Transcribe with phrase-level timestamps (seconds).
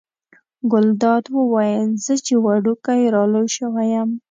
[0.71, 4.09] ګلداد وویل زه چې وړوکی را لوی شوی یم.